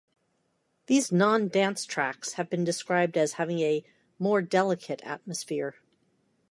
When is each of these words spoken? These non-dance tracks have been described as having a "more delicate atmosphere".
These 0.87 1.11
non-dance 1.11 1.85
tracks 1.85 2.33
have 2.33 2.49
been 2.49 2.63
described 2.63 3.17
as 3.17 3.33
having 3.33 3.59
a 3.59 3.83
"more 4.17 4.41
delicate 4.41 4.99
atmosphere". 5.03 5.75